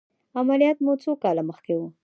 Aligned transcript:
عملیات 0.39 0.77
مو 0.85 0.93
څو 1.03 1.11
کاله 1.23 1.43
مخکې 1.49 1.73
و؟ 1.77 1.81